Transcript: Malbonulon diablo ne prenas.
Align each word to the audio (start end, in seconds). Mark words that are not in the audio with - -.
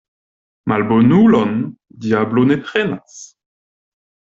Malbonulon 0.71 1.51
diablo 2.07 2.45
ne 2.53 2.59
prenas. 2.65 3.13